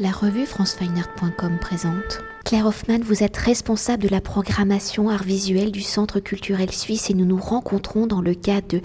La 0.00 0.12
revue 0.12 0.46
francefineart.com 0.46 1.58
présente. 1.60 2.22
Claire 2.44 2.66
Hoffman, 2.66 3.00
vous 3.02 3.24
êtes 3.24 3.36
responsable 3.36 4.04
de 4.04 4.08
la 4.08 4.20
programmation 4.20 5.08
art 5.08 5.24
visuel 5.24 5.72
du 5.72 5.82
Centre 5.82 6.20
culturel 6.20 6.70
suisse 6.70 7.10
et 7.10 7.14
nous 7.14 7.24
nous 7.24 7.40
rencontrons 7.40 8.06
dans 8.06 8.20
le 8.20 8.34
cadre 8.34 8.68
de 8.68 8.80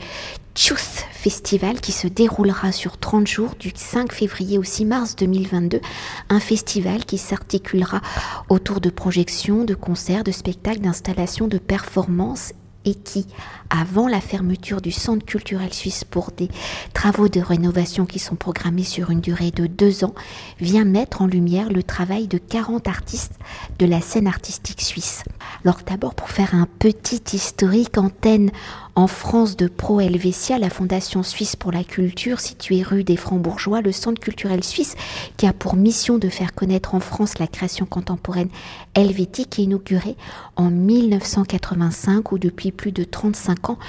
Tchuss 0.56 1.06
Festival 1.12 1.82
qui 1.82 1.92
se 1.92 2.08
déroulera 2.08 2.72
sur 2.72 2.98
30 2.98 3.28
jours 3.28 3.54
du 3.60 3.72
5 3.76 4.12
février 4.12 4.58
au 4.58 4.64
6 4.64 4.86
mars 4.86 5.16
2022. 5.16 5.82
Un 6.30 6.40
festival 6.40 7.06
qui 7.06 7.20
s'articulera 7.20 8.02
autour 8.50 8.82
de 8.82 8.90
projections, 8.90 9.66
de 9.66 9.76
concerts, 9.76 10.24
de 10.24 10.32
spectacles, 10.32 10.82
d'installations, 10.82 11.48
de 11.48 11.60
performances 11.60 12.54
et 12.86 12.96
qui, 12.96 13.26
avant 13.70 14.08
la 14.08 14.22
fermeture 14.22 14.82
du 14.82 14.92
Centre 14.92 15.26
culturel 15.26 15.74
suisse 15.74 16.04
pour 16.04 16.32
des 16.32 16.50
travaux 16.94 17.28
de 17.28 17.40
rénovation 17.40 18.06
qui 18.06 18.20
sont 18.20 18.36
programmés 18.36 18.84
sur 18.84 19.10
une 19.10 19.22
durée 19.22 19.52
de 19.52 19.68
deux 19.68 20.04
ans, 20.04 20.14
vient 20.60 20.86
mettre 20.86 21.22
en 21.22 21.28
lumière 21.28 21.70
le 21.70 21.84
travail 21.84 22.28
de 22.28 22.38
40 22.38 22.88
artistes 22.88 23.40
de 23.80 23.86
la 23.86 24.02
scène 24.02 24.28
artistique 24.28 24.82
suisse. 24.82 25.24
Alors 25.64 25.80
d'abord 25.86 26.16
pour 26.16 26.30
faire 26.30 26.56
un 26.56 26.68
petit 26.80 27.22
historique, 27.34 27.98
antenne 27.98 28.52
en 28.96 29.08
France 29.08 29.58
de 29.58 29.68
Pro 29.68 30.00
Helvetia, 30.00 30.60
la 30.60 30.70
Fondation 30.70 31.24
suisse 31.24 31.56
pour 31.56 31.72
la 31.72 31.84
culture 31.84 32.40
située 32.40 32.84
rue 32.84 33.04
des 33.04 33.18
Francs-Bourgeois, 33.18 33.82
le 33.82 33.92
Centre 33.92 34.22
culturel 34.22 34.64
suisse 34.64 34.96
qui 35.36 35.48
a 35.48 35.54
pour 35.54 35.76
mission 35.76 36.20
de 36.20 36.30
faire 36.30 36.54
connaître 36.54 36.94
en 36.94 37.00
France 37.00 37.40
la 37.40 37.48
création 37.48 37.88
contemporaine 37.88 38.50
helvétique 38.94 39.58
est 39.58 39.64
inauguré 39.64 40.16
en 40.56 40.70
1985 40.70 42.32
où 42.32 42.38
depuis 42.38 42.72
plus 42.72 42.92
de 42.92 43.04
35 43.04 43.72
ans, 43.72 43.80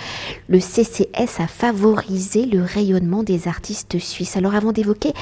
le 0.49 0.59
CCS 0.59 1.39
a 1.39 1.47
favorisé 1.47 2.47
le 2.47 2.63
rayonnement 2.63 3.23
des 3.23 3.47
artistes 3.47 3.99
suisses. 3.99 4.39
Alors 4.39 4.55
avant 4.55 4.73
d'évoquer 4.73 5.13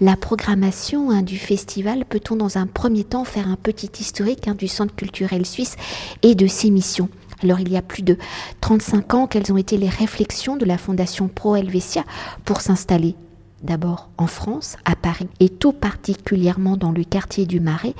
la 0.00 0.16
programmation 0.16 1.10
hein, 1.10 1.20
du 1.20 1.36
festival, 1.36 2.06
peut-on 2.06 2.36
dans 2.36 2.56
un 2.56 2.66
premier 2.66 3.04
temps 3.04 3.24
faire 3.24 3.48
un 3.48 3.56
petit 3.56 3.90
historique 4.00 4.48
hein, 4.48 4.54
du 4.54 4.68
Centre 4.68 4.94
culturel 4.94 5.44
suisse 5.44 5.76
et 6.22 6.34
de 6.34 6.46
ses 6.46 6.70
missions? 6.70 7.10
Alors 7.42 7.60
il 7.60 7.70
y 7.70 7.76
a 7.76 7.82
plus 7.82 8.02
de 8.02 8.18
35 8.60 9.14
ans, 9.14 9.26
quelles 9.26 9.52
ont 9.52 9.56
été 9.56 9.76
les 9.76 9.88
réflexions 9.88 10.56
de 10.56 10.64
la 10.64 10.78
Fondation 10.78 11.28
Pro 11.28 11.56
Helvetia 11.56 12.04
pour 12.44 12.60
s'installer 12.60 13.14
d'abord 13.62 14.10
en 14.18 14.26
France, 14.26 14.76
à 14.84 14.96
Paris, 14.96 15.28
et 15.40 15.48
tout 15.48 15.72
particulièrement 15.72 16.76
dans 16.76 16.92
le 16.92 17.04
quartier 17.04 17.46
du 17.46 17.60
Marais? 17.60 17.94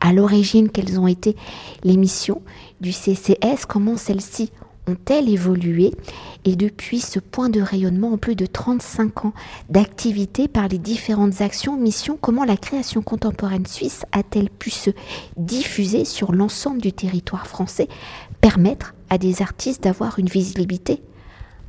À 0.00 0.12
l'origine, 0.12 0.70
quelles 0.70 1.00
ont 1.00 1.06
été 1.06 1.36
les 1.84 1.96
missions 1.96 2.42
du 2.80 2.92
CCS, 2.92 3.66
comment 3.66 3.96
celles-ci 3.96 4.50
ont-elles 4.88 5.28
évolué? 5.28 5.92
Et 6.44 6.54
depuis 6.54 7.00
ce 7.00 7.18
point 7.18 7.48
de 7.48 7.60
rayonnement 7.60 8.12
en 8.12 8.18
plus 8.18 8.36
de 8.36 8.46
35 8.46 9.24
ans 9.24 9.32
d'activité 9.68 10.48
par 10.48 10.68
les 10.68 10.78
différentes 10.78 11.40
actions, 11.40 11.76
missions, 11.76 12.18
comment 12.20 12.44
la 12.44 12.56
création 12.56 13.02
contemporaine 13.02 13.66
suisse 13.66 14.04
a-t-elle 14.12 14.50
pu 14.50 14.70
se 14.70 14.90
diffuser 15.36 16.04
sur 16.04 16.32
l'ensemble 16.32 16.80
du 16.80 16.92
territoire 16.92 17.46
français, 17.46 17.88
permettre 18.46 18.94
à 19.10 19.18
des 19.18 19.42
artistes 19.42 19.82
d'avoir 19.82 20.20
une 20.20 20.28
visibilité 20.28 21.02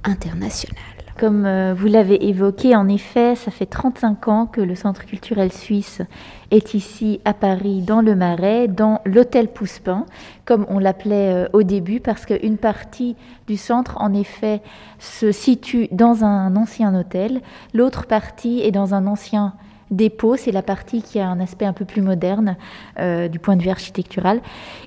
internationale. 0.04 0.78
Comme 1.20 1.48
euh, 1.48 1.74
vous 1.76 1.88
l'avez 1.88 2.28
évoqué, 2.30 2.76
en 2.76 2.88
effet, 2.88 3.34
ça 3.34 3.50
fait 3.50 3.66
35 3.66 4.28
ans 4.28 4.46
que 4.46 4.62
le 4.62 4.76
Centre 4.76 5.04
culturel 5.08 5.52
suisse 5.52 6.04
est 6.52 6.76
ici 6.76 7.20
à 7.26 7.34
Paris, 7.34 7.82
dans 7.82 8.02
le 8.02 8.16
Marais, 8.16 8.68
dans 8.68 9.02
l'hôtel 9.06 9.48
Pouspin, 9.48 10.06
comme 10.46 10.68
on 10.70 10.78
l'appelait 10.78 11.34
euh, 11.34 11.50
au 11.52 11.64
début, 11.64 12.00
parce 12.00 12.28
qu'une 12.28 12.58
partie 12.58 13.16
du 13.48 13.58
centre, 13.58 13.98
en 14.00 14.14
effet, 14.14 14.62
se 15.00 15.32
situe 15.32 15.88
dans 15.92 16.24
un 16.24 16.56
ancien 16.56 16.94
hôtel, 16.94 17.42
l'autre 17.74 18.06
partie 18.06 18.62
est 18.62 18.72
dans 18.72 18.94
un 18.94 19.08
ancien 19.08 19.56
dépôt, 19.92 20.36
c'est 20.36 20.52
la 20.52 20.62
partie 20.62 21.02
qui 21.02 21.20
a 21.20 21.28
un 21.28 21.40
aspect 21.40 21.66
un 21.66 21.74
peu 21.74 21.86
plus 21.86 22.02
moderne 22.02 22.58
euh, 23.00 23.28
du 23.28 23.40
point 23.40 23.56
de 23.56 23.64
vue 23.64 23.70
architectural. 23.70 24.42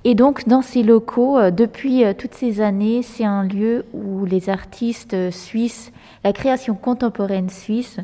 Et 0.04 0.14
donc 0.14 0.48
dans 0.48 0.62
ces 0.62 0.82
locaux, 0.82 1.50
depuis 1.50 2.04
toutes 2.16 2.34
ces 2.34 2.60
années, 2.60 3.02
c'est 3.02 3.24
un 3.24 3.44
lieu 3.44 3.84
où 3.92 4.24
les 4.24 4.48
artistes 4.50 5.30
suisses 5.30 5.92
la 6.24 6.32
création 6.32 6.74
contemporaine 6.74 7.48
suisse 7.48 7.98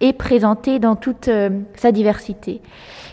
est 0.00 0.12
présentée 0.12 0.78
dans 0.78 0.96
toute 0.96 1.28
euh, 1.28 1.50
sa 1.76 1.92
diversité. 1.92 2.60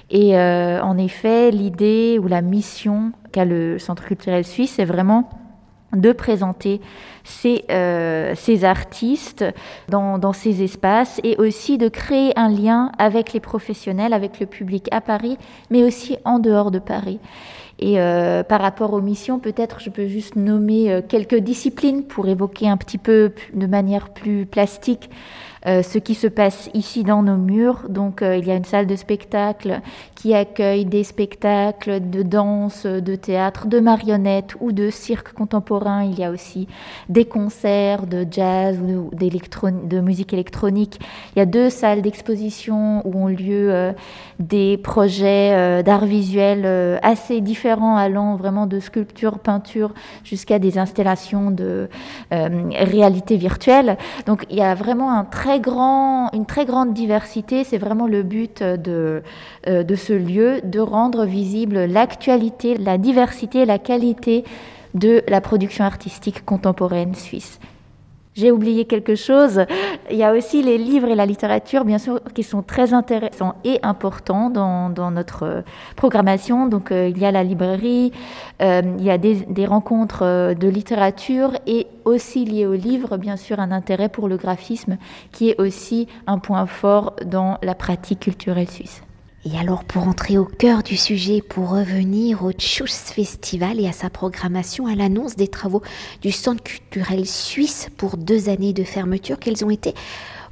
Et 0.10 0.38
euh, 0.38 0.82
en 0.82 0.98
effet, 0.98 1.52
l'idée 1.52 2.20
ou 2.22 2.28
la 2.28 2.42
mission 2.42 3.12
qu'a 3.32 3.46
le 3.46 3.78
Centre 3.78 4.06
culturel 4.06 4.46
suisse, 4.46 4.74
c'est 4.78 4.86
vraiment 4.86 5.30
de 5.96 6.12
présenter 6.12 6.82
ces, 7.24 7.64
euh, 7.72 8.36
artistes 8.64 9.46
dans, 9.90 10.18
dans, 10.18 10.34
ces 10.34 10.64
espaces 10.64 11.20
et 11.24 11.38
aussi 11.38 11.78
de 11.78 11.88
créer 11.88 12.38
un 12.38 12.50
lien 12.50 12.92
avec 12.98 13.34
les 13.34 13.40
professionnels, 13.40 14.14
avec 14.14 14.40
le 14.40 14.46
public 14.46 14.88
à 14.92 15.02
Paris, 15.02 15.38
mais 15.70 15.84
aussi 15.84 16.18
en 16.26 16.40
dehors 16.40 16.72
de 16.72 16.80
Paris. 16.80 17.20
Et 17.80 18.00
euh, 18.00 18.44
par 18.44 18.62
rapport 18.62 18.94
aux 18.94 19.02
missions, 19.02 19.40
peut-être 19.40 19.80
je 19.80 19.90
peux 19.90 20.08
juste 20.08 20.36
nommer 20.36 20.92
euh, 20.92 21.02
quelques 21.08 21.38
disciplines 21.38 22.04
pour 22.04 22.28
évoquer 22.28 22.68
un 22.68 22.78
petit 22.78 22.98
peu 22.98 23.32
de 23.54 23.68
manière 23.68 24.10
plus 24.10 24.46
plastique 24.46 25.10
euh, 25.68 25.84
ce 25.84 25.98
qui 25.98 26.16
se 26.16 26.28
passe 26.28 26.70
ici 26.74 27.04
dans 27.04 27.24
nos 27.24 27.36
murs. 27.36 27.90
Donc 27.90 28.22
euh, 28.22 28.38
il 28.38 28.48
y 28.48 28.52
a 28.52 28.56
une 28.56 28.64
salle 28.64 28.88
de 28.88 28.96
spectacle 28.96 29.82
qui 30.16 30.34
accueille 30.34 30.86
des 30.86 31.04
spectacles 31.04 32.10
de 32.10 32.24
danse, 32.24 32.86
de 32.86 33.16
théâtre, 33.16 33.68
de 33.68 33.82
marionnettes 33.82 34.56
ou 34.62 34.72
de 34.72 34.90
cirque 34.90 35.34
contemporain. 35.34 36.06
Il 36.06 36.18
y 36.18 36.24
a 36.24 36.32
aussi 36.32 36.70
des 37.10 37.26
concerts 37.26 38.08
de 38.08 38.26
jazz 38.30 38.80
ou 38.80 39.10
de 39.14 40.00
musique 40.00 40.32
électronique. 40.32 41.00
Il 41.36 41.40
y 41.40 41.42
a 41.42 41.46
deux 41.46 41.70
salles 41.70 42.02
d'exposition 42.02 43.06
où 43.06 43.26
ont 43.26 43.28
lieu 43.28 43.74
euh, 43.74 43.92
des 44.40 44.78
projets 44.78 45.84
d'art 45.84 46.06
visuel 46.06 47.00
assez 47.02 47.42
différents 47.42 47.98
allant 47.98 48.36
vraiment 48.36 48.68
de 48.68 48.80
sculpture, 48.80 49.40
peinture 49.40 49.94
jusqu'à 50.24 50.60
des 50.60 50.78
installations 50.78 51.50
de 51.50 51.90
réalité 52.30 53.36
virtuelle. 53.36 53.98
Donc 54.28 54.46
il 54.52 54.58
y 54.58 54.62
a 54.62 54.76
vraiment 54.76 55.12
un 55.12 55.26
très 55.26 55.57
une 55.66 56.46
très 56.46 56.66
grande 56.66 56.94
diversité. 56.94 57.64
C'est 57.64 57.78
vraiment 57.78 58.08
le 58.08 58.24
but 58.24 58.64
de, 58.64 59.24
euh, 59.68 59.84
de 59.84 59.96
ce 59.96 60.14
lieu, 60.14 60.62
de 60.64 60.80
rendre 60.80 61.26
visible 61.26 61.86
l'actualité, 61.86 62.78
la 62.78 62.98
diversité, 62.98 63.66
la 63.66 63.80
qualité 63.80 64.44
de 64.94 65.24
la 65.28 65.42
production 65.42 65.84
artistique 65.84 66.46
contemporaine 66.46 67.14
suisse. 67.16 67.60
J'ai 68.38 68.52
oublié 68.52 68.86
quelque 68.86 69.16
chose. 69.16 69.66
Il 70.12 70.16
y 70.16 70.24
a 70.24 70.32
aussi 70.32 70.62
les 70.62 70.78
livres 70.78 71.08
et 71.08 71.16
la 71.16 71.26
littérature, 71.26 71.84
bien 71.84 71.98
sûr, 71.98 72.22
qui 72.36 72.44
sont 72.44 72.62
très 72.62 72.94
intéressants 72.94 73.56
et 73.64 73.80
importants 73.82 74.52
dans, 74.52 74.92
dans 74.92 75.10
notre 75.10 75.44
euh, 75.44 75.62
programmation. 75.96 76.68
Donc, 76.68 76.92
euh, 76.92 77.10
il 77.10 77.18
y 77.18 77.26
a 77.26 77.32
la 77.32 77.44
librairie, 77.44 78.12
euh, 78.62 78.84
il 79.00 79.04
y 79.04 79.10
a 79.10 79.18
des, 79.18 79.38
des 79.50 79.66
rencontres 79.66 80.54
de 80.54 80.68
littérature 80.68 81.54
et 81.66 81.88
aussi 82.06 82.46
lié 82.46 82.68
aux 82.68 82.76
livres, 82.76 83.18
bien 83.18 83.38
sûr, 83.38 83.60
un 83.60 83.72
intérêt 83.72 84.08
pour 84.08 84.28
le 84.28 84.38
graphisme, 84.38 84.98
qui 85.32 85.50
est 85.50 85.60
aussi 85.60 86.08
un 86.28 86.38
point 86.38 86.68
fort 86.68 87.16
dans 87.26 87.58
la 87.64 87.74
pratique 87.74 88.20
culturelle 88.20 88.70
suisse. 88.70 89.02
Et 89.50 89.58
alors 89.58 89.86
pour 89.86 90.10
entrer 90.10 90.38
au 90.38 90.44
cœur 90.44 90.84
du 90.84 90.98
sujet, 90.98 91.42
pour 91.42 91.70
revenir 91.70 92.44
au 92.44 92.52
Tschüss 92.52 93.12
Festival 93.14 93.80
et 93.80 93.88
à 93.88 93.94
sa 93.94 94.10
programmation, 94.10 94.88
à 94.88 94.96
l'annonce 94.96 95.38
des 95.38 95.48
travaux 95.48 95.82
du 96.22 96.34
Centre 96.34 96.62
culturel 96.62 97.26
suisse 97.26 97.88
pour 97.96 98.18
deux 98.18 98.50
années 98.50 98.74
de 98.74 98.84
fermeture, 98.84 99.40
quelles 99.40 99.64
ont 99.64 99.70
été 99.70 99.94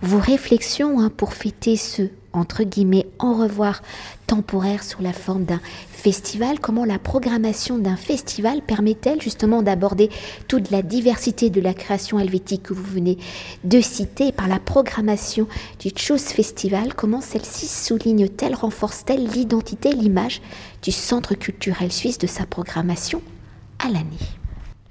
vos 0.02 0.20
réflexions 0.20 1.02
hein, 1.02 1.10
pour 1.10 1.34
fêter 1.34 1.76
ce 1.76 2.04
entre 2.36 2.64
guillemets 2.64 3.08
en 3.20 3.34
revoir 3.34 3.82
temporaire 4.28 4.84
sous 4.84 5.02
la 5.02 5.14
forme 5.14 5.46
d'un 5.46 5.62
festival. 5.90 6.60
Comment 6.60 6.86
la 6.86 7.00
programmation 7.00 7.78
d'un 7.78 7.96
festival 7.96 8.62
permet-elle 8.62 9.22
justement 9.22 9.62
d'aborder 9.62 10.10
toute 10.48 10.72
la 10.72 10.82
diversité 10.82 11.50
de 11.50 11.62
la 11.62 11.74
création 11.74 12.20
helvétique 12.20 12.64
que 12.64 12.74
vous 12.74 12.84
venez 12.84 13.18
de 13.64 13.82
citer 13.82 14.32
par 14.32 14.48
la 14.48 14.60
programmation 14.60 15.48
du 15.80 15.90
Choose 15.96 16.22
Festival? 16.22 16.94
Comment 16.94 17.22
celle-ci 17.22 17.68
souligne-t-elle, 17.68 18.56
renforce-t-elle 18.56 19.28
l'identité, 19.28 19.94
l'image 19.94 20.42
du 20.82 20.92
Centre 20.92 21.36
culturel 21.36 21.92
suisse 21.92 22.18
de 22.18 22.28
sa 22.28 22.46
programmation 22.46 23.22
à 23.80 23.88
l'année? 23.88 24.45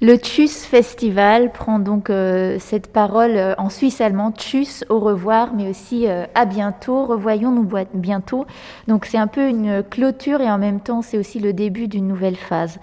Le 0.04 0.16
Tchuss 0.16 0.66
Festival 0.66 1.50
prend 1.50 1.78
donc 1.78 2.10
euh, 2.10 2.58
cette 2.60 2.92
parole 2.92 3.36
euh, 3.36 3.54
en 3.56 3.70
suisse 3.70 4.02
allemand, 4.02 4.32
Tchuss, 4.32 4.84
au 4.90 5.00
revoir, 5.00 5.54
mais 5.54 5.70
aussi 5.70 6.06
euh, 6.06 6.26
à 6.34 6.44
bientôt, 6.44 7.06
revoyons-nous 7.06 7.66
bientôt. 7.94 8.44
Donc 8.86 9.06
c'est 9.06 9.16
un 9.16 9.28
peu 9.28 9.48
une 9.48 9.82
clôture 9.82 10.42
et 10.42 10.50
en 10.50 10.58
même 10.58 10.80
temps 10.80 11.00
c'est 11.00 11.16
aussi 11.16 11.40
le 11.40 11.54
début 11.54 11.88
d'une 11.88 12.06
nouvelle 12.06 12.36
phase. 12.36 12.78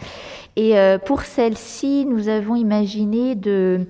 Et 0.56 0.74
pour 1.06 1.22
celle-ci, 1.22 2.06
nous 2.06 2.28
avons 2.28 2.56
imaginé 2.56 3.36
de 3.36 3.86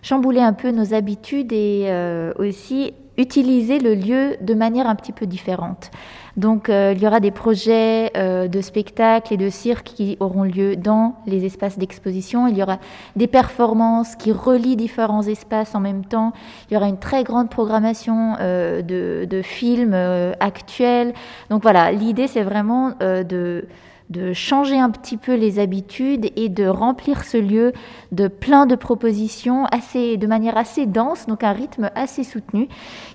chambouler 0.00 0.40
un 0.40 0.54
peu 0.54 0.70
nos 0.70 0.94
habitudes 0.94 1.52
et 1.52 1.92
aussi 2.38 2.94
utiliser 3.18 3.78
le 3.78 3.94
lieu 3.94 4.36
de 4.40 4.54
manière 4.54 4.88
un 4.88 4.94
petit 4.94 5.12
peu 5.12 5.26
différente. 5.26 5.90
Donc 6.36 6.68
il 6.68 6.98
y 6.98 7.06
aura 7.06 7.20
des 7.20 7.30
projets 7.30 8.10
de 8.14 8.60
spectacles 8.60 9.34
et 9.34 9.36
de 9.36 9.50
cirque 9.50 9.86
qui 9.94 10.16
auront 10.20 10.44
lieu 10.44 10.76
dans 10.76 11.16
les 11.26 11.44
espaces 11.44 11.78
d'exposition. 11.78 12.46
Il 12.46 12.56
y 12.56 12.62
aura 12.62 12.78
des 13.16 13.26
performances 13.26 14.16
qui 14.16 14.32
relient 14.32 14.76
différents 14.76 15.22
espaces 15.22 15.74
en 15.74 15.80
même 15.80 16.04
temps. 16.04 16.32
Il 16.70 16.74
y 16.74 16.76
aura 16.76 16.88
une 16.88 16.98
très 16.98 17.24
grande 17.24 17.50
programmation 17.50 18.34
de, 18.34 19.26
de, 19.28 19.42
films 19.42 19.94
actuels. 20.40 21.14
Donc 21.50 21.62
voilà, 21.62 21.92
l'idée 21.92 22.26
c'est 22.26 22.42
vraiment 22.42 22.92
de 23.00 23.66
de 24.10 24.32
changer 24.32 24.78
un 24.78 24.90
petit 24.90 25.16
peu 25.16 25.34
les 25.34 25.58
habitudes 25.60 26.30
et 26.36 26.48
de 26.48 26.66
remplir 26.66 27.24
ce 27.24 27.36
lieu 27.36 27.72
de 28.10 28.26
plein 28.26 28.66
de 28.66 28.74
propositions 28.74 29.66
assez, 29.66 30.16
de 30.16 30.26
manière 30.26 30.56
assez 30.56 30.86
dense, 30.86 31.26
donc 31.26 31.44
un 31.44 31.52
rythme 31.52 31.90
assez 31.94 32.24
soutenu, 32.24 32.68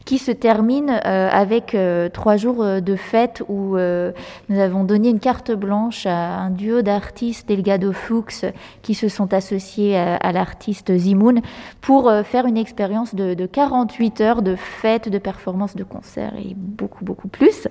qui 0.06 0.18
se 0.18 0.32
termine 0.32 1.02
euh, 1.06 1.30
avec 1.30 1.76
euh, 1.76 2.08
trois 2.08 2.38
jours 2.38 2.64
euh, 2.64 2.80
de 2.80 2.96
fête 2.96 3.44
où 3.50 3.76
nous 3.76 4.60
avons 4.60 4.84
donné 4.84 5.10
une 5.10 5.20
carte 5.20 5.52
blanche 5.52 6.06
à 6.06 6.38
un 6.38 6.50
duo 6.50 6.82
d'artistes, 6.82 7.48
Delgado 7.48 7.92
Fuchs, 7.92 8.46
qui 8.82 8.94
se 8.94 9.10
sont 9.10 9.34
associés 9.34 9.98
à, 9.98 10.32
l'artiste 10.32 10.96
Zimoun 10.96 11.42
pour 11.82 12.12
faire 12.24 12.46
une 12.46 12.58
expérience 12.58 13.16
de, 13.16 13.34
de, 13.34 13.46
48 13.46 14.22
heures 14.22 14.42
de 14.42 14.56
fête, 14.56 15.10
de 15.10 15.18
performance, 15.18 15.76
de 15.76 15.84
concert 15.84 16.34
et 16.38 16.54
beaucoup, 16.56 17.04
beaucoup 17.04 17.28
plus. 17.28 17.68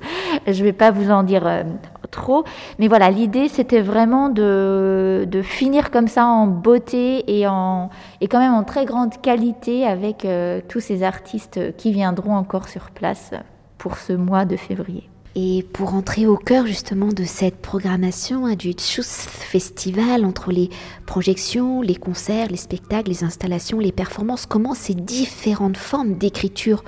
Je 0.47 0.59
ne 0.59 0.65
vais 0.65 0.73
pas 0.73 0.91
vous 0.91 1.11
en 1.11 1.23
dire 1.23 1.65
trop, 2.11 2.44
mais 2.79 2.88
voilà, 2.88 3.11
l'idée, 3.15 3.49
c'était 3.49 3.81
vraiment 3.81 4.29
de, 4.29 5.27
finir 5.43 5.91
comme 5.91 6.09
ça 6.09 6.27
en 6.27 6.47
beauté 6.47 7.39
et, 7.39 7.47
en, 7.47 7.91
quand 8.31 8.39
même 8.39 8.55
en 8.55 8.65
très 8.65 8.85
grande 8.85 9.21
qualité 9.21 9.87
avec 9.87 10.25
euh, 10.25 10.61
tous 10.69 10.81
ces 10.81 11.03
artistes 11.03 11.77
qui 11.77 11.93
viendront 11.93 12.35
encore 12.35 12.69
sur 12.69 12.91
place 12.91 13.31
pour 13.79 13.97
ce 13.97 14.13
mois 14.13 14.45
de 14.45 14.57
février. 14.57 15.09
Et 15.37 15.67
pour 15.73 15.95
entrer 15.95 16.27
au 16.27 16.37
cœur 16.37 16.65
justement 16.65 17.09
de 17.09 17.25
cette 17.25 17.57
programmation 17.57 18.47
hein, 18.47 18.55
du 18.55 18.73
Tschüss 18.73 19.27
Festival, 19.27 20.25
entre 20.25 20.53
les 20.53 20.71
projections, 21.07 21.83
les 21.83 21.97
concerts, 21.97 22.49
les 22.51 22.57
spectacles, 22.57 23.09
les 23.09 23.25
installations, 23.25 23.81
les 23.81 23.91
performances, 23.91 24.47
comment 24.47 24.75
ces 24.75 24.95
différentes 24.95 25.77
formes 25.77 26.15
d'écriture 26.15 26.85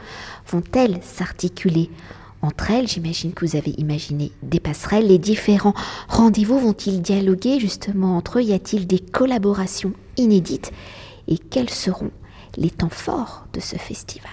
vont-elles 0.47 1.01
s'articuler? 1.03 1.91
Entre 2.43 2.71
elles, 2.71 2.89
j'imagine 2.89 3.33
que 3.33 3.47
vous 3.47 3.57
avez 3.57 3.73
imaginé 3.79 4.33
des 4.43 4.61
passerelles. 4.61 5.09
Les 5.09 5.19
différents 5.19 5.75
rendez-vous 6.09 6.59
vont-ils 6.59 7.03
dialoguer 7.03 7.59
justement 7.59 8.17
entre 8.17 8.39
eux? 8.39 8.43
Y 8.43 8.53
a-t-il 8.53 8.87
des 8.87 9.01
collaborations 9.01 9.93
inédites? 10.17 10.73
Et 11.29 11.39
quels 11.39 11.71
seront 11.71 12.11
les 12.57 12.71
temps 12.71 12.89
forts 12.89 13.47
de 13.53 13.61
ce 13.61 13.77
festival? 13.77 14.31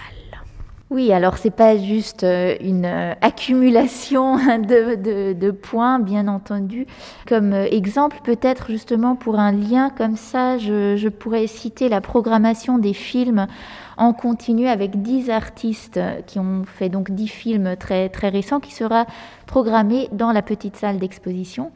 Oui, 0.90 1.12
alors 1.12 1.38
c'est 1.38 1.50
pas 1.50 1.76
juste 1.76 2.22
euh, 2.22 2.54
une 2.60 2.84
euh, 2.84 3.14
accumulation 3.20 4.36
de, 4.58 5.50
points, 5.50 5.98
bien 5.98 6.28
entendu. 6.28 6.86
Comme 7.26 7.52
euh, 7.52 7.66
exemple, 7.70 8.18
peut-être 8.22 8.70
justement 8.70 9.16
pour 9.16 9.40
un 9.40 9.50
lien 9.50 9.90
comme 9.90 10.16
ça, 10.16 10.56
je 10.56 11.08
pourrais 11.08 11.48
citer 11.48 11.88
la 11.88 12.00
programmation 12.00 12.78
des 12.78 12.92
films 12.92 13.48
en 13.96 14.12
continu 14.12 14.68
avec 14.68 15.02
10 15.02 15.30
artistes 15.30 16.00
qui 16.26 16.38
ont 16.38 16.64
fait 16.64 16.88
donc 16.88 17.10
10 17.10 17.28
films 17.28 17.76
très, 17.76 18.08
très 18.08 18.28
récents 18.28 18.60
qui 18.60 18.72
sera 18.72 19.06
programmé 19.46 20.08
dans 20.12 20.32
la 20.32 20.42
petite 20.42 20.76
salle 20.76 20.98
d'exposition. 20.98 21.70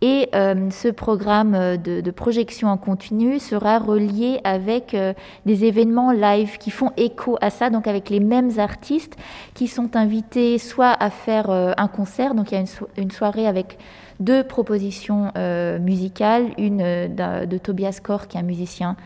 Et 0.00 0.28
euh, 0.34 0.70
ce 0.70 0.88
programme 0.88 1.76
de, 1.76 2.10
projection 2.10 2.68
en 2.68 2.76
continu 2.76 3.40
sera 3.40 3.78
relié 3.78 4.40
avec 4.44 4.94
euh, 4.94 5.12
des 5.44 5.64
événements 5.64 6.12
live 6.12 6.58
qui 6.58 6.70
font 6.70 6.92
écho 6.96 7.36
à 7.40 7.50
ça, 7.50 7.68
donc 7.68 7.88
avec 7.88 8.08
les 8.08 8.20
mêmes 8.20 8.58
artistes 8.58 9.16
qui 9.54 9.66
sont 9.66 9.96
invités 9.96 10.58
soit 10.58 10.96
à 11.00 11.10
faire 11.10 11.50
euh, 11.50 11.72
un 11.76 11.88
concert, 11.88 12.34
donc 12.34 12.52
il 12.52 12.54
y 12.54 12.58
a 12.58 12.60
une, 12.60 12.68
une 12.96 13.10
soirée 13.10 13.46
avec 13.46 13.78
deux 14.20 14.42
propositions 14.42 15.30
musicales, 15.80 16.46
une 16.58 16.78
de 16.78 17.58
Tobias 17.58 18.00
Kor 18.02 18.26
qui 18.26 18.36
est 18.36 18.40
un 18.40 18.42
musicien 18.42 18.96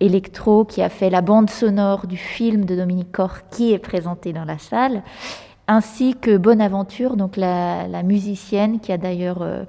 électro 0.00 0.64
qui 0.64 0.82
a 0.82 0.88
fait 0.88 1.10
la 1.10 1.20
bande 1.20 1.50
sonore 1.50 2.06
du 2.06 2.16
film 2.16 2.64
de 2.64 2.74
Dominique 2.74 3.12
Corr 3.12 3.48
qui 3.50 3.72
est 3.72 3.78
présenté 3.78 4.32
dans 4.32 4.44
la 4.44 4.58
salle, 4.58 5.02
ainsi 5.70 6.16
que 6.20 6.36
Bonaventure, 6.36 7.16
donc 7.16 7.36
la, 7.36 8.02
musicienne 8.02 8.80
qui 8.80 8.90
a 8.90 8.98
d'ailleurs 8.98 9.42
euh, 9.42 9.62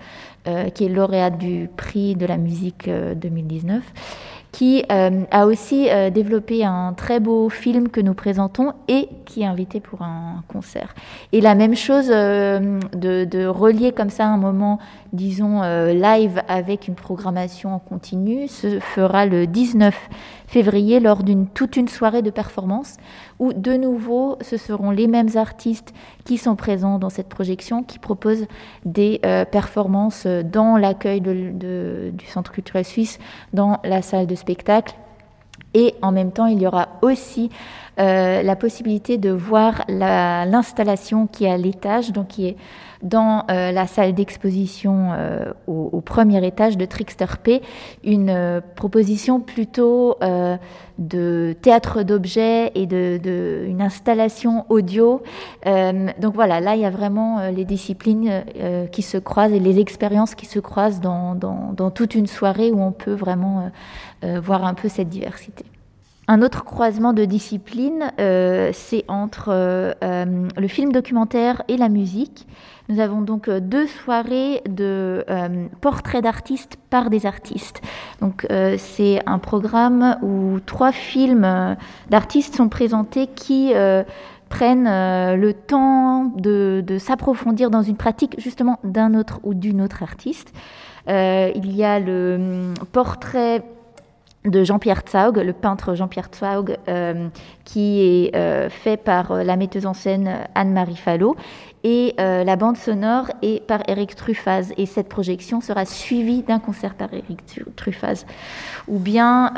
euh, 0.47 0.69
qui 0.69 0.85
est 0.85 0.89
lauréate 0.89 1.37
du 1.37 1.69
prix 1.77 2.15
de 2.15 2.25
la 2.25 2.37
musique 2.37 2.89
2019 2.89 3.77
euh, 3.77 3.79
qui 4.51 4.83
a 4.89 5.45
aussi 5.45 5.87
développé 6.13 6.65
un 6.65 6.91
très 6.91 7.21
beau 7.21 7.47
film 7.47 7.87
que 7.87 8.01
nous 8.01 8.13
présentons 8.13 8.73
et 8.89 9.07
qui 9.25 9.43
est 9.43 9.45
invité 9.45 9.79
pour 9.79 10.01
un 10.01 10.43
concert. 10.49 10.93
Et 11.31 11.39
la 11.39 11.55
même 11.55 11.73
chose 11.73 12.07
de, 12.07 13.47
relier 13.47 13.93
comme 13.93 14.09
ça 14.09 14.27
un 14.27 14.35
moment, 14.35 14.79
disons, 15.13 15.61
live 15.61 16.41
avec 16.47 16.87
une 16.87 16.95
programmation 16.95 17.73
en 17.73 17.79
continu 17.79 18.47
se 18.47 18.79
fera 18.79 19.25
le 19.25 19.47
19 19.47 20.09
février 20.47 20.99
lors 20.99 21.23
d'une 21.23 21.47
toute 21.47 21.77
une 21.77 21.87
soirée 21.87 22.21
de 22.21 22.29
performance 22.29 22.97
où 23.39 23.53
de 23.53 23.73
nouveau 23.73 24.37
ce 24.41 24.57
seront 24.57 24.91
les 24.91 25.07
mêmes 25.07 25.29
artistes 25.35 25.93
qui 26.25 26.37
sont 26.37 26.55
présents 26.55 26.99
dans 26.99 27.09
cette 27.09 27.29
projection 27.29 27.83
qui 27.83 27.99
proposent 27.99 28.47
des 28.85 29.19
performances 29.51 30.25
dans 30.25 30.77
l'accueil 30.77 31.21
du 31.21 32.25
Centre 32.27 32.51
culturel 32.51 32.85
suisse, 32.85 33.19
dans 33.53 33.79
la 33.83 34.01
salle 34.01 34.27
de 34.27 34.35
spectacle. 34.35 34.95
Et 35.73 35.95
en 36.01 36.11
même 36.11 36.31
temps, 36.31 36.47
il 36.47 36.61
y 36.61 36.67
aura 36.67 36.89
aussi 37.01 37.49
euh, 38.01 38.41
la 38.41 38.55
possibilité 38.55 39.19
de 39.19 39.29
voir 39.29 39.83
l'installation 39.87 41.27
qui 41.27 41.45
est 41.45 41.51
à 41.51 41.57
l'étage, 41.57 42.11
donc 42.11 42.29
qui 42.29 42.47
est 42.47 42.57
dans 43.03 43.45
euh, 43.49 43.71
la 43.71 43.85
salle 43.85 44.13
d'exposition 44.13 45.09
euh, 45.11 45.53
au, 45.67 46.01
premier 46.01 46.43
étage 46.45 46.77
de 46.77 46.85
Trickster 46.85 47.27
P, 47.43 47.61
une 48.03 48.61
proposition 48.75 49.39
plutôt 49.39 50.17
de 50.97 51.55
théâtre 51.61 52.01
d'objets 52.01 52.71
et 52.73 52.87
de, 52.87 53.65
une 53.67 53.81
installation 53.81 54.65
audio. 54.69 55.21
donc 55.65 56.33
voilà, 56.33 56.59
là 56.59 56.75
il 56.75 56.81
y 56.81 56.85
a 56.85 56.89
vraiment 56.89 57.49
les 57.49 57.65
disciplines 57.65 58.43
qui 58.91 59.01
se 59.03 59.17
croisent 59.17 59.53
et 59.53 59.59
les 59.59 59.79
expériences 59.79 60.33
qui 60.33 60.47
se 60.47 60.59
croisent 60.59 61.01
dans 61.01 61.91
toute 61.93 62.15
une 62.15 62.27
soirée 62.27 62.71
où 62.71 62.81
on 62.81 62.91
peut 62.91 63.13
vraiment 63.13 63.71
voir 64.23 64.65
un 64.65 64.73
peu 64.73 64.89
cette 64.89 65.09
diversité. 65.09 65.65
Un 66.27 66.43
autre 66.43 66.63
croisement 66.63 67.13
de 67.13 67.25
disciplines, 67.25 68.11
euh, 68.19 68.69
c'est 68.73 69.03
entre 69.07 69.49
euh, 69.49 69.91
euh, 70.03 70.47
le 70.55 70.67
film 70.67 70.91
documentaire 70.91 71.63
et 71.67 71.77
la 71.77 71.89
musique. 71.89 72.47
Nous 72.89 72.99
avons 72.99 73.21
donc 73.21 73.49
deux 73.49 73.87
soirées 73.87 74.61
de 74.69 75.25
portraits 75.79 76.23
d'artistes 76.23 76.77
par 76.89 77.09
des 77.09 77.25
artistes. 77.25 77.81
Donc 78.19 78.45
c'est 78.77 79.21
un 79.25 79.39
programme 79.39 80.17
où 80.21 80.59
trois 80.65 80.91
films 80.91 81.77
d'artistes 82.09 82.55
sont 82.55 82.67
présentés 82.67 83.27
qui 83.27 83.71
prennent 84.49 84.89
le 84.89 85.53
temps 85.53 86.25
de, 86.35 86.83
de 86.85 86.97
s'approfondir 86.97 87.69
dans 87.69 87.81
une 87.81 87.95
pratique 87.95 88.35
justement 88.39 88.77
d'un 88.83 89.13
autre 89.13 89.39
ou 89.43 89.53
d'une 89.53 89.81
autre 89.81 90.03
artiste. 90.03 90.51
il 91.07 91.71
y 91.73 91.85
a 91.85 91.97
le 91.97 92.35
hum, 92.35 92.73
portrait 92.91 93.63
de 94.45 94.63
Jean-Pierre 94.63 95.01
Tsaug, 95.01 95.37
le 95.37 95.53
peintre 95.53 95.93
Jean-Pierre 95.93 96.29
Tsaug, 96.29 96.77
euh, 96.87 97.27
qui 97.63 98.01
est 98.01 98.35
euh, 98.35 98.69
fait 98.69 98.97
par 98.97 99.31
euh, 99.31 99.43
la 99.43 99.55
metteuse 99.55 99.85
en 99.85 99.93
scène 99.93 100.31
Anne-Marie 100.55 100.95
Fallot, 100.95 101.35
et 101.83 102.13
la 102.17 102.55
bande 102.57 102.77
sonore 102.77 103.31
est 103.41 103.65
par 103.65 103.81
Eric 103.87 104.15
Truffaz. 104.15 104.71
Et 104.77 104.85
cette 104.85 105.09
projection 105.09 105.61
sera 105.61 105.85
suivie 105.85 106.43
d'un 106.43 106.59
concert 106.59 106.93
par 106.93 107.11
Eric 107.11 107.39
Truffaz. 107.75 108.27
Ou 108.87 108.99
bien, 108.99 109.51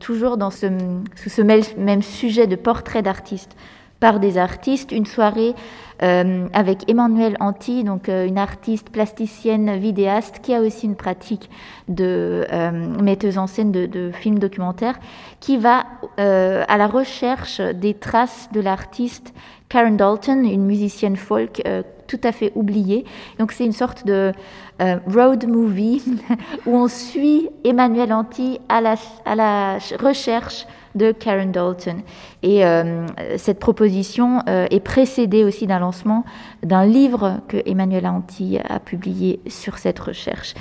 toujours 0.00 0.36
dans 0.36 0.50
ce, 0.50 0.66
sous 1.14 1.28
ce 1.28 1.42
même 1.42 2.02
sujet 2.02 2.48
de 2.48 2.56
portrait 2.56 3.02
d'artiste 3.02 3.54
par 4.02 4.18
des 4.18 4.36
artistes, 4.36 4.90
une 4.90 5.06
soirée 5.06 5.54
euh, 6.02 6.48
avec 6.52 6.90
Emmanuel 6.90 7.36
Anti, 7.38 7.84
donc 7.84 8.08
euh, 8.08 8.26
une 8.26 8.36
artiste 8.36 8.90
plasticienne 8.90 9.78
vidéaste 9.78 10.40
qui 10.42 10.52
a 10.52 10.60
aussi 10.60 10.86
une 10.86 10.96
pratique 10.96 11.48
de 11.86 12.44
euh, 12.52 12.72
metteuse 13.00 13.38
en 13.38 13.46
scène 13.46 13.70
de, 13.70 14.10
films 14.12 14.40
documentaires, 14.40 14.98
qui 15.38 15.56
va 15.56 15.84
à 16.18 16.76
la 16.76 16.88
recherche 16.88 17.60
des 17.60 17.94
traces 17.94 18.48
de 18.52 18.60
l'artiste 18.60 19.32
Karen 19.68 19.96
Dalton, 19.96 20.44
une 20.44 20.66
musicienne 20.66 21.16
folk 21.16 21.62
tout 22.08 22.20
à 22.24 22.32
fait 22.32 22.52
oubliée. 22.56 23.04
Donc 23.38 23.52
c'est 23.52 23.64
une 23.64 23.72
sorte 23.72 24.04
de 24.04 24.32
road 25.06 25.46
movie 25.46 26.02
où 26.66 26.76
on 26.76 26.88
suit 26.88 27.48
Emmanuel 27.64 28.12
Anti 28.12 28.60
à 28.68 28.80
la, 28.80 29.78
recherche 30.00 30.66
de 30.94 31.12
Karen 31.12 31.52
Dalton. 31.52 32.02
Et 32.42 32.66
euh, 32.66 33.06
cette 33.38 33.58
proposition 33.58 34.42
euh, 34.48 34.66
est 34.70 34.80
précédée 34.80 35.44
aussi 35.44 35.66
d'un 35.66 35.78
lancement 35.78 36.24
d'un 36.62 36.84
livre 36.84 37.40
que 37.48 37.56
Emmanuel 37.64 38.06
Anti 38.06 38.58
a 38.68 38.78
publié 38.78 39.40
sur 39.46 39.78
cette 39.78 39.98
recherche. 39.98 40.54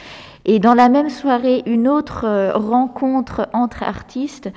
Et 0.46 0.60
dans 0.60 0.74
la 0.74 0.90
même 0.90 1.10
soirée, 1.10 1.63
une 1.66 1.88
autre 1.88 2.25
euh, 2.25 2.54
rencontre 2.54 3.50
entre 3.54 3.84
artistes 3.84 4.50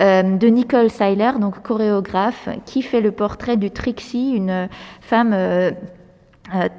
de 0.00 0.46
Nicole 0.46 0.90
Seiler, 0.90 1.32
donc 1.38 1.62
chorégraphe, 1.62 2.48
qui 2.64 2.82
fait 2.82 3.02
le 3.02 3.12
portrait 3.12 3.58
de 3.58 3.68
Trixie, 3.68 4.32
une 4.34 4.68
femme 5.00 5.36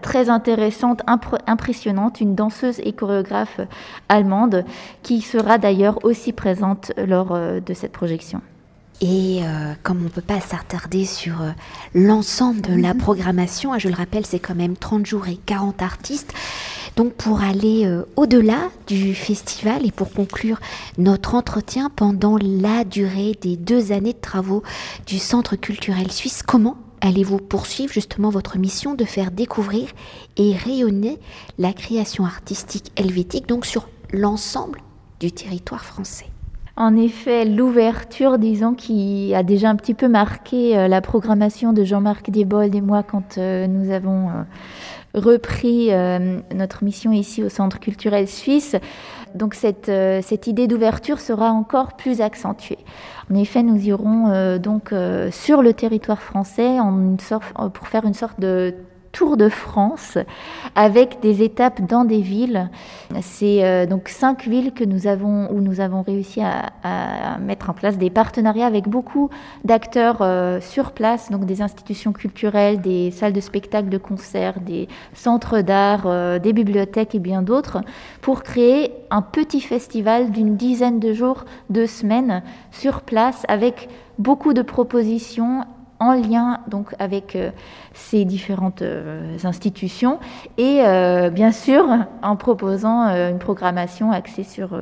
très 0.02 0.30
intéressante, 0.30 1.02
impressionnante, 1.48 2.22
une 2.22 2.36
danseuse 2.36 2.80
et 2.84 2.94
chorégraphe 2.94 3.60
allemande 4.10 4.66
qui 5.02 5.22
sera 5.22 5.58
d'ailleurs 5.58 6.04
aussi 6.04 6.34
présente 6.34 6.92
lors 6.98 7.38
de 7.38 7.74
cette 7.74 7.92
projection. 7.92 8.42
Et 9.02 9.42
euh, 9.44 9.74
comme 9.84 10.00
on 10.00 10.06
ne 10.06 10.10
peut 10.10 10.22
pas 10.22 10.40
s'attarder 10.40 11.06
sur 11.06 11.42
euh, 11.42 11.50
l'ensemble 11.94 12.62
de 12.62 12.74
la 12.74 12.94
mhm. 12.94 13.00
programmation, 13.00 13.74
hein, 13.74 13.78
je 13.78 13.90
le 13.90 13.96
rappelle, 13.96 14.26
c'est 14.26 14.40
quand 14.40 14.56
même 14.56 14.78
30 14.78 15.06
jours 15.06 15.28
et 15.28 15.38
40 15.46 15.82
artistes. 15.82 16.34
Donc 16.96 17.14
pour 17.14 17.42
aller 17.42 17.86
euh, 17.86 18.04
au-delà 18.16 18.70
du 18.88 19.14
festival 19.14 19.86
et 19.86 19.92
pour 19.92 20.14
conclure 20.14 20.60
notre 20.98 21.36
entretien 21.36 21.90
pendant 21.94 22.38
la 22.38 22.86
durée 22.86 23.34
des 23.42 23.58
deux 23.58 23.92
années 23.92 24.14
de 24.14 24.22
travaux 24.22 24.64
du 25.06 25.20
Centre 25.20 25.58
culturel 25.58 26.10
suisse, 26.10 26.42
comment 26.42 26.78
allez-vous 27.04 27.38
poursuivre 27.38 27.92
justement 27.92 28.30
votre 28.30 28.58
mission 28.58 28.96
de 28.96 29.04
faire 29.04 29.30
découvrir 29.30 29.90
et 30.38 30.56
rayonner 30.56 31.20
la 31.60 31.74
création 31.74 32.26
artistique 32.26 32.92
helvétique, 32.96 33.48
donc 33.48 33.66
sur 33.66 33.90
l'ensemble 34.12 34.80
du 35.20 35.32
territoire 35.32 35.84
français? 35.84 36.28
En 36.76 36.96
effet, 36.96 37.46
l'ouverture, 37.46 38.40
disons, 38.40 38.74
qui 38.74 39.36
a 39.36 39.44
déjà 39.44 39.70
un 39.70 39.76
petit 39.76 39.94
peu 39.94 40.08
marqué 40.08 40.76
euh, 40.76 40.88
la 40.88 41.02
programmation 41.02 41.72
de 41.72 41.84
Jean-Marc 41.84 42.32
Diebold 42.32 42.74
et 42.74 42.82
moi 42.82 43.04
quand 43.04 43.38
euh, 43.38 43.68
nous 43.68 43.92
avons 43.92 44.30
euh, 45.16 45.20
repris 45.20 45.90
notre 46.56 46.84
mission 46.84 47.12
ici 47.12 47.44
au 47.44 47.50
Centre 47.50 47.80
culturel 47.80 48.28
suisse. 48.28 48.76
Donc 49.36 49.56
cette, 49.56 49.92
cette 50.22 50.48
idée 50.48 50.68
d'ouverture 50.68 51.20
sera 51.20 51.52
encore 51.52 51.96
plus 51.96 52.22
accentuée. 52.22 52.80
En 53.32 53.36
effet, 53.36 53.64
nous 53.64 53.78
irons 53.88 54.58
donc 54.58 54.94
sur 55.32 55.64
le 55.64 55.74
territoire 55.74 56.22
français 56.22 56.80
en 56.80 57.16
pour 57.74 57.88
faire 57.88 58.06
une 58.06 58.14
sorte 58.14 58.40
de 58.40 58.76
Tour 59.14 59.38
de 59.38 59.48
France 59.48 60.18
avec 60.74 61.20
des 61.22 61.44
étapes 61.44 61.82
dans 61.88 62.04
des 62.04 62.22
villes. 62.22 62.72
C'est 63.22 63.64
euh, 63.64 63.86
donc 63.86 64.10
cinq 64.10 64.48
villes 64.48 64.74
que 64.74 64.84
nous 64.84 65.06
avons, 65.06 65.52
où 65.52 65.62
nous 65.62 65.82
avons 65.82 66.02
réussi 66.02 66.42
à, 66.42 67.38
mettre 67.40 67.70
en 67.70 67.74
place 67.74 68.00
des 68.00 68.10
partenariats 68.10 68.66
avec 68.66 68.90
beaucoup 68.90 69.30
d'acteurs 69.64 70.18
euh, 70.22 70.60
sur 70.62 70.94
place, 70.94 71.30
donc 71.30 71.46
des 71.46 71.62
institutions 71.62 72.12
culturelles, 72.12 72.82
des 72.82 73.12
salles 73.12 73.34
de 73.34 73.40
spectacle, 73.40 73.90
de 73.90 74.00
concerts, 74.00 74.60
des 74.60 74.88
centres 75.14 75.62
d'art, 75.62 76.08
euh, 76.08 76.40
des 76.40 76.52
bibliothèques 76.52 77.14
et 77.14 77.20
bien 77.20 77.44
d'autres, 77.44 77.82
pour 78.22 78.42
créer 78.42 78.94
un 79.12 79.22
petit 79.22 79.62
festival 79.62 80.32
d'une 80.32 80.58
dizaine 80.58 81.00
de 81.00 81.14
jours, 81.14 81.46
deux 81.70 81.86
semaines 81.86 82.42
sur 82.72 83.02
place 83.02 83.44
avec 83.48 83.90
beaucoup 84.18 84.54
de 84.54 84.64
propositions 84.64 85.66
en 86.04 86.14
lien 86.14 86.60
donc 86.68 86.94
avec 87.00 87.36
euh, 87.36 87.52
ces 87.94 88.26
différentes 88.26 88.82
euh, 88.82 89.38
institutions 89.44 90.20
et 90.58 90.82
euh, 90.82 91.30
bien 91.30 91.52
sûr 91.52 91.86
en 92.22 92.36
proposant 92.36 93.08
une 93.08 93.40
programmation 93.40 94.12
axée 94.12 94.44
sur 94.44 94.78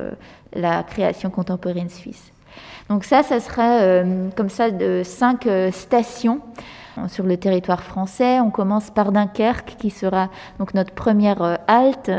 la 0.54 0.84
création 0.84 1.30
contemporaine 1.30 1.90
suisse. 1.90 2.32
Donc 2.90 3.04
ça, 3.04 3.24
ça 3.24 3.40
sera 3.40 4.04
comme 4.36 4.50
ça 4.50 4.70
de 4.70 5.02
cinq 5.04 5.48
stations 5.72 6.42
sur 7.08 7.26
le 7.26 7.38
territoire 7.38 7.84
français. 7.84 8.40
On 8.40 8.50
commence 8.50 8.90
par 8.90 9.12
Dunkerque 9.12 9.76
qui 9.78 9.90
sera 9.90 10.30
donc 10.60 10.74
notre 10.74 10.94
première 10.94 11.60
halte 11.68 12.12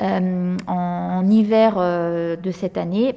en 0.00 1.24
hiver 1.28 1.74
de 1.76 2.50
cette 2.52 2.76
année 2.76 3.16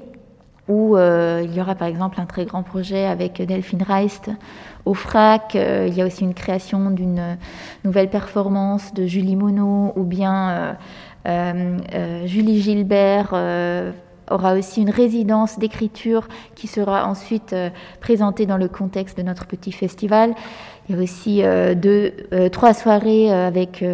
où 0.68 0.98
il 0.98 1.54
y 1.54 1.62
aura 1.62 1.76
par 1.76 1.88
exemple 1.88 2.20
un 2.20 2.26
très 2.26 2.46
grand 2.46 2.64
projet 2.64 3.06
avec 3.06 3.42
Delphine 3.42 3.84
Reist 3.84 4.32
au 4.88 4.94
FRAC. 4.94 5.56
Euh, 5.56 5.86
il 5.88 5.94
y 5.96 6.02
a 6.02 6.06
aussi 6.06 6.24
une 6.24 6.34
création 6.34 6.90
d'une 6.90 7.38
nouvelle 7.84 8.10
performance 8.10 8.94
de 8.94 9.06
Julie 9.06 9.36
Monod 9.36 9.94
ou 9.96 10.04
bien 10.04 10.78
euh, 11.28 11.78
euh, 11.94 12.26
Julie 12.26 12.62
Gilbert 12.62 13.34
aura 14.30 14.56
aussi 14.56 14.82
une 14.82 14.90
résidence 14.90 15.58
d'écriture 15.58 16.28
qui 16.54 16.68
sera 16.68 17.08
ensuite 17.08 17.56
présentée 18.02 18.46
dans 18.46 18.58
le 18.58 18.68
contexte 18.68 19.18
de 19.18 19.24
notre 19.24 19.46
petit 19.46 19.72
festival. 19.72 20.36
Il 20.90 20.96
y 20.96 21.00
a 21.00 21.02
aussi 21.02 21.44
deux, 21.78 22.14
trois 22.52 22.74
soirées 22.74 23.32
avec 23.32 23.86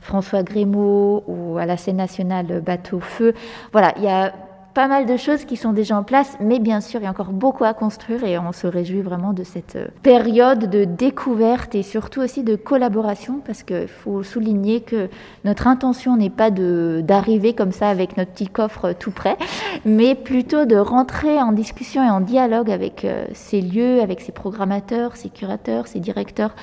François 0.00 0.42
Grémaud 0.42 1.22
ou 1.28 1.56
à 1.58 1.66
la 1.66 1.76
scène 1.76 1.98
nationale 1.98 2.60
Bateau 2.66 2.98
Feu. 2.98 3.32
Voilà, 3.70 3.94
il 3.96 4.02
y 4.02 4.08
a 4.08 4.32
pas 4.76 4.88
mal 4.88 5.06
de 5.06 5.16
choses 5.16 5.46
qui 5.46 5.56
sont 5.56 5.72
déjà 5.72 5.96
en 5.96 6.02
place, 6.02 6.36
mais 6.38 6.58
bien 6.58 6.82
sûr, 6.82 7.00
il 7.00 7.04
y 7.04 7.06
a 7.06 7.10
encore 7.10 7.32
beaucoup 7.32 7.64
à 7.64 7.72
construire 7.72 8.24
et 8.24 8.38
on 8.38 8.52
se 8.52 8.66
réjouit 8.66 9.00
vraiment 9.00 9.32
de 9.32 9.42
cette 9.42 9.76
euh, 9.76 9.88
période 10.02 10.68
de 10.68 10.84
découverte 10.84 11.74
et 11.74 11.82
surtout 11.82 12.20
aussi 12.20 12.42
de 12.42 12.56
collaboration 12.56 13.40
parce 13.42 13.62
qu'il 13.62 13.88
faut 13.88 14.22
souligner 14.22 14.82
que 14.82 15.08
notre 15.46 15.66
intention 15.66 16.18
n'est 16.18 16.28
pas 16.28 16.50
d'arriver 16.50 17.54
comme 17.54 17.72
ça 17.72 17.88
avec 17.88 18.18
notre 18.18 18.32
petit 18.32 18.48
coffre 18.48 18.92
tout 18.92 19.12
prêt, 19.12 19.38
mais 19.86 20.14
plutôt 20.14 20.66
de 20.66 20.76
rentrer 20.76 21.40
en 21.40 21.52
discussion 21.52 22.04
et 22.04 22.10
en 22.10 22.20
dialogue 22.20 22.70
avec 22.70 23.06
euh, 23.06 23.24
ces 23.32 23.62
lieux, 23.62 24.02
avec 24.02 24.20
ces 24.20 24.32
programmateurs, 24.32 25.16
ces 25.16 25.30
curateurs, 25.30 25.86
ces 25.86 26.00
directeurs. 26.00 26.54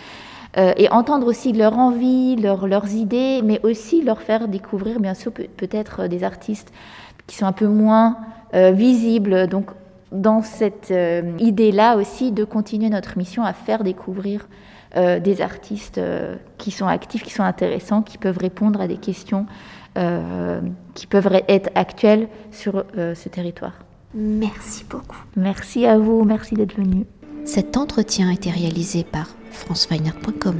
Euh, 0.55 0.73
et 0.77 0.87
entendre 0.91 1.25
aussi 1.25 1.51
leur 1.51 1.79
envie, 1.79 2.35
leurs 2.35 2.93
idées, 2.93 3.41
mais 3.43 3.59
aussi 3.63 4.03
leur 4.03 4.21
faire 4.21 4.47
découvrir, 4.47 4.99
bien 4.99 5.15
sûr, 5.15 5.31
peut-être 5.31 6.05
des 6.07 6.23
artistes 6.23 6.71
qui 7.27 7.35
sont 7.35 7.45
un 7.45 7.51
peu 7.51 7.67
moins 7.67 8.17
euh, 8.53 8.71
visibles. 8.71 9.47
Donc, 9.47 9.71
dans 10.11 10.41
cette 10.43 10.91
euh, 10.91 11.31
idée-là 11.39 11.97
aussi 11.97 12.31
de 12.31 12.43
continuer 12.43 12.89
notre 12.89 13.17
mission 13.17 13.43
à 13.43 13.53
faire 13.53 13.83
découvrir 13.83 14.47
euh, 14.95 15.19
des 15.19 15.41
artistes 15.41 15.99
qui 16.57 16.71
sont 16.71 16.85
actifs, 16.85 17.23
qui 17.23 17.31
sont 17.31 17.43
intéressants, 17.43 18.03
qui 18.03 18.17
peuvent 18.17 18.37
répondre 18.37 18.79
à 18.81 18.87
des 18.87 18.97
questions 18.97 19.45
qui 20.95 21.05
peuvent 21.05 21.29
être 21.47 21.69
actuelles 21.75 22.27
sur 22.49 22.83
ce 22.95 23.29
territoire. 23.29 23.73
Merci 24.15 24.83
beaucoup. 24.89 25.19
Merci 25.35 25.85
à 25.85 25.99
vous, 25.99 26.23
merci 26.23 26.55
d'être 26.55 26.75
venu. 26.75 27.05
Cet 27.45 27.77
entretien 27.77 28.29
a 28.29 28.33
été 28.33 28.49
réalisé 28.49 29.03
par 29.03 29.27
franceweiner.com. 29.51 30.55